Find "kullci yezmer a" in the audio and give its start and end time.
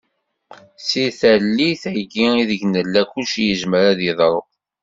3.11-3.93